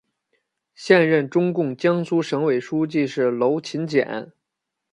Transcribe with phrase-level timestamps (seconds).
[0.73, 4.31] 现任中共江苏省委书记是娄勤俭。